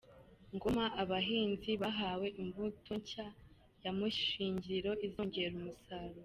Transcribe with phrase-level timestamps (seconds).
[0.55, 3.27] Ngoma Abahinzi bahawe imbuto nshya
[3.83, 6.19] ya mushingiriro izongera umusaruro